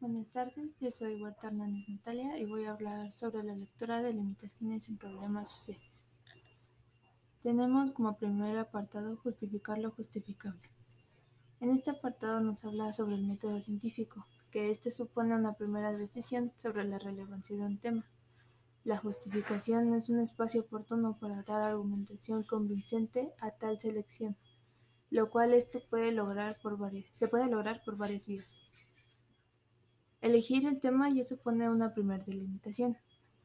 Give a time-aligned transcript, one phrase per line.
[0.00, 4.12] Buenas tardes, yo soy Huerta Hernández Natalia y voy a hablar sobre la lectura de
[4.12, 6.04] limitaciones en problemas sociales.
[7.42, 10.70] Tenemos como primer apartado justificar lo justificable.
[11.58, 16.52] En este apartado nos habla sobre el método científico, que este supone una primera decisión
[16.54, 18.06] sobre la relevancia de un tema.
[18.84, 24.36] La justificación es un espacio oportuno para dar argumentación convincente a tal selección,
[25.10, 28.67] lo cual esto puede lograr por varias, se puede lograr por varias vías.
[30.20, 32.96] Elegir el tema ya supone una primera delimitación.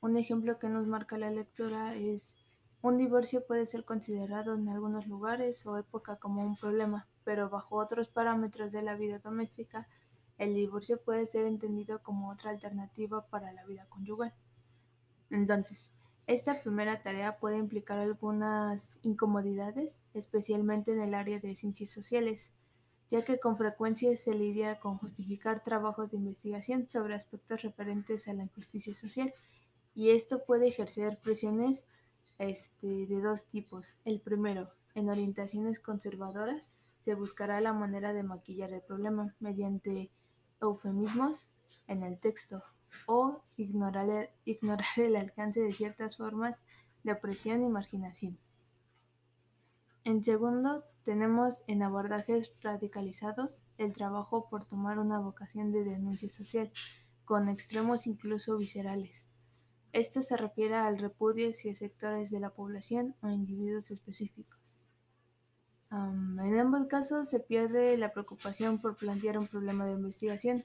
[0.00, 2.36] Un ejemplo que nos marca la lectura es
[2.82, 7.76] un divorcio puede ser considerado en algunos lugares o época como un problema, pero bajo
[7.76, 9.88] otros parámetros de la vida doméstica,
[10.36, 14.34] el divorcio puede ser entendido como otra alternativa para la vida conyugal.
[15.30, 15.92] Entonces,
[16.26, 22.52] esta primera tarea puede implicar algunas incomodidades, especialmente en el área de ciencias sociales,
[23.08, 28.34] ya que con frecuencia se lidia con justificar trabajos de investigación sobre aspectos referentes a
[28.34, 29.32] la injusticia social,
[29.94, 31.86] y esto puede ejercer presiones
[32.38, 33.96] este, de dos tipos.
[34.04, 40.10] El primero, en orientaciones conservadoras, se buscará la manera de maquillar el problema mediante
[40.60, 41.50] eufemismos
[41.86, 42.62] en el texto
[43.06, 46.62] o ignorar el, ignorar el alcance de ciertas formas
[47.02, 48.38] de opresión y marginación.
[50.08, 56.72] En segundo, tenemos en abordajes radicalizados el trabajo por tomar una vocación de denuncia social,
[57.26, 59.26] con extremos incluso viscerales.
[59.92, 64.78] Esto se refiere al repudio hacia sectores de la población o individuos específicos.
[65.90, 70.64] En ambos casos se pierde la preocupación por plantear un problema de investigación,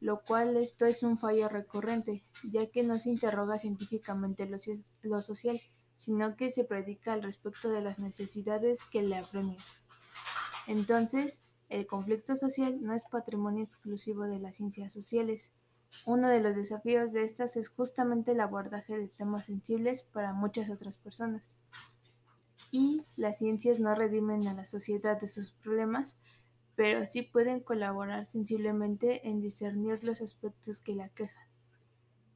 [0.00, 4.46] lo cual esto es un fallo recurrente, ya que no se interroga científicamente
[5.00, 5.62] lo social,
[6.02, 9.62] sino que se predica al respecto de las necesidades que le apremian.
[10.66, 15.52] Entonces, el conflicto social no es patrimonio exclusivo de las ciencias sociales.
[16.04, 20.70] Uno de los desafíos de estas es justamente el abordaje de temas sensibles para muchas
[20.70, 21.54] otras personas.
[22.72, 26.18] Y las ciencias no redimen a la sociedad de sus problemas,
[26.74, 31.51] pero sí pueden colaborar sensiblemente en discernir los aspectos que la quejan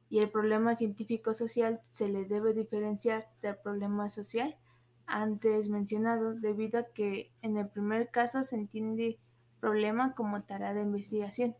[0.09, 4.57] y el problema científico-social se le debe diferenciar del problema social
[5.05, 9.19] antes mencionado debido a que en el primer caso se entiende
[9.59, 11.55] problema como tarea de investigación.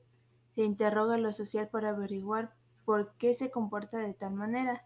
[0.54, 4.86] Se interroga lo social para averiguar por qué se comporta de tal manera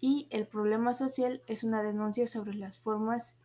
[0.00, 3.36] y el problema social es una denuncia sobre las formas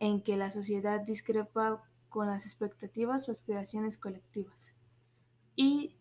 [0.00, 4.74] en que la sociedad discrepa con las expectativas o aspiraciones colectivas.
[5.56, 5.96] Y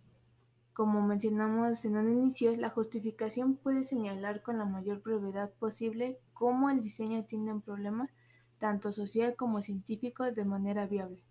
[0.78, 6.70] como mencionamos en un inicio, la justificación puede señalar con la mayor brevedad posible cómo
[6.70, 8.12] el diseño tiene un problema,
[8.60, 11.24] tanto social como científico, de manera viable.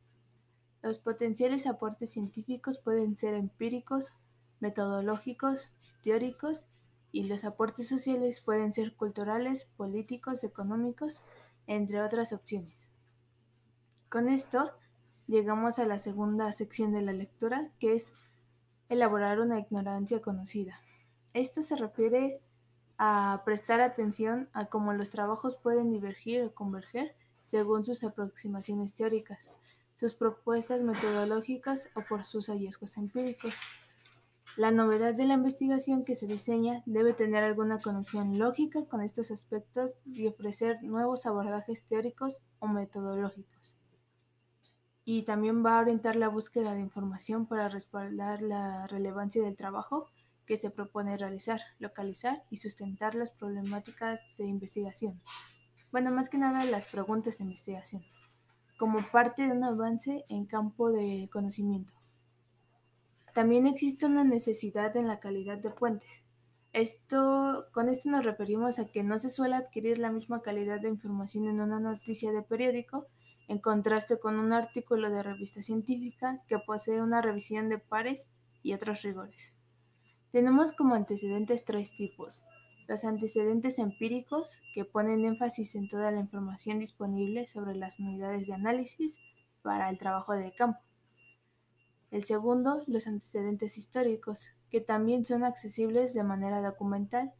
[0.83, 4.15] Los potenciales aportes científicos pueden ser empíricos,
[4.59, 6.67] metodológicos, teóricos,
[7.12, 11.23] y los aportes sociales pueden ser culturales, políticos, económicos,
[11.69, 12.91] entre otras opciones.
[14.09, 14.73] Con esto,
[15.29, 18.12] llegamos a la segunda sección de la lectura, que es
[18.89, 20.81] elaborar una ignorancia conocida.
[21.33, 22.41] Esto se refiere
[22.99, 27.15] a prestar atención a cómo los trabajos pueden divergir o converger
[27.45, 29.51] según sus aproximaciones teóricas,
[29.97, 33.55] sus propuestas metodológicas o por sus hallazgos empíricos.
[34.57, 39.31] La novedad de la investigación que se diseña debe tener alguna conexión lógica con estos
[39.31, 43.75] aspectos y ofrecer nuevos abordajes teóricos o metodológicos
[45.09, 50.11] y también va a orientar la búsqueda de información para respaldar la relevancia del trabajo
[50.44, 55.17] que se propone realizar, localizar y sustentar las problemáticas de investigación.
[55.93, 58.03] Bueno, más que nada las preguntas de investigación,
[58.81, 61.94] como parte de un avance en campo de conocimiento.
[63.33, 66.25] También existe una necesidad en la calidad de fuentes.
[66.73, 70.88] Esto, con esto nos referimos a que no se suele adquirir la misma calidad de
[70.88, 73.06] información en una noticia de periódico
[73.49, 78.29] en contraste con un artículo de revista científica que posee una revisión de pares
[78.62, 79.56] y otros rigores.
[80.31, 82.44] Tenemos como antecedentes tres tipos.
[82.88, 88.55] Los antecedentes empíricos, que ponen énfasis en toda la información disponible sobre las unidades de
[88.55, 89.19] análisis
[89.62, 90.81] para el trabajo de campo.
[92.11, 97.32] El segundo, los antecedentes históricos, que también son accesibles de manera documental.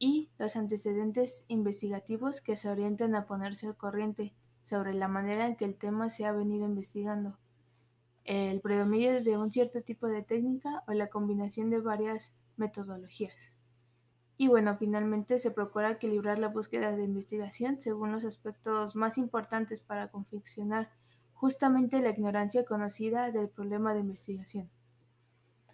[0.00, 4.34] Y los antecedentes investigativos, que se orientan a ponerse al corriente
[4.68, 7.38] sobre la manera en que el tema se ha venido investigando,
[8.24, 13.54] el predominio de un cierto tipo de técnica o la combinación de varias metodologías.
[14.36, 19.80] Y bueno, finalmente se procura equilibrar la búsqueda de investigación según los aspectos más importantes
[19.80, 20.90] para confeccionar
[21.32, 24.70] justamente la ignorancia conocida del problema de investigación.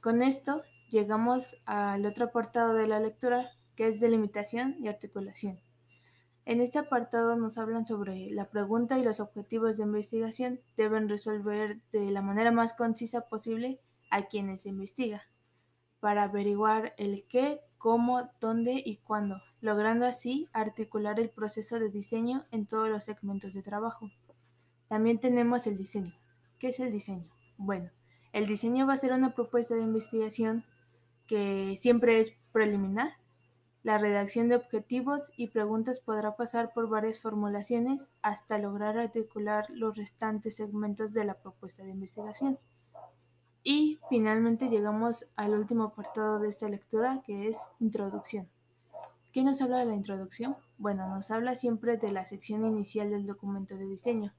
[0.01, 5.64] Con esto llegamos al otro apartado de la lectura, que es delimitación y articulación.
[6.47, 11.81] En este apartado nos hablan sobre la pregunta y los objetivos de investigación deben resolver
[11.91, 13.81] de la manera más concisa posible
[14.11, 15.23] a quienes se investiga,
[16.01, 22.45] para averiguar el qué, cómo, dónde y cuándo, logrando así articular el proceso de diseño
[22.51, 24.11] en todos los segmentos de trabajo.
[24.89, 26.15] También tenemos el diseño.
[26.59, 27.31] ¿Qué es el diseño?
[27.57, 27.91] Bueno,
[28.33, 30.65] el diseño va a ser una propuesta de investigación
[31.27, 33.15] que siempre es preliminar.
[33.85, 39.99] La redacción de objetivos y preguntas podrá pasar por varias formulaciones hasta lograr articular los
[39.99, 42.59] restantes segmentos de la propuesta de investigación.
[43.63, 48.49] Y finalmente llegamos al último apartado de esta lectura que es introducción.
[49.33, 50.57] ¿Qué nos habla de la introducción?
[50.79, 54.33] Bueno, nos habla siempre de la sección inicial del documento de diseño,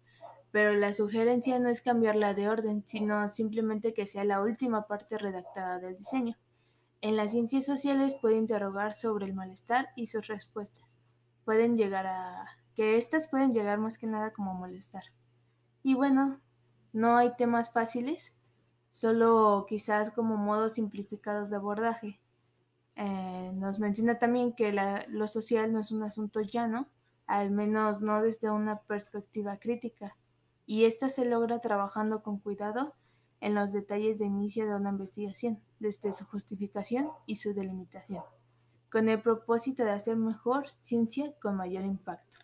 [0.50, 5.20] pero la sugerencia no es cambiarla de orden, sino simplemente que sea la última parte
[5.20, 6.36] redactada del diseño.
[7.06, 10.88] En las ciencias sociales puede interrogar sobre el malestar y sus respuestas.
[11.44, 12.48] Pueden llegar a...
[12.74, 15.04] que estas pueden llegar más que nada como molestar.
[15.84, 16.42] Y bueno,
[16.94, 18.34] no hay temas fáciles,
[18.90, 22.20] solo quizás como modos simplificados de abordaje.
[22.96, 24.74] Eh, nos menciona también que
[25.08, 26.90] lo social no es un asunto llano,
[27.28, 30.18] al menos no desde una perspectiva crítica,
[30.66, 32.96] y esta se logra trabajando con cuidado
[33.46, 38.24] en los detalles de inicio de una investigación, desde su justificación y su delimitación,
[38.90, 42.40] con el propósito de hacer mejor ciencia con mayor impacto.